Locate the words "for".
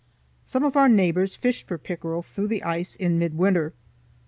1.67-1.77